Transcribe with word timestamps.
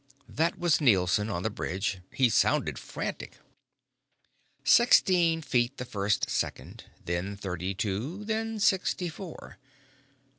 That 0.27 0.57
was 0.57 0.81
Nielson, 0.81 1.29
on 1.29 1.43
the 1.43 1.51
bridge. 1.51 1.99
He 2.11 2.27
sounded 2.27 2.79
frantic. 2.79 3.37
Sixteen 4.63 5.43
feet 5.43 5.77
the 5.77 5.85
first 5.85 6.27
second, 6.27 6.85
then 7.05 7.37
thirty 7.37 7.75
two, 7.75 8.25
then 8.25 8.59
sixty 8.59 9.09
four. 9.09 9.59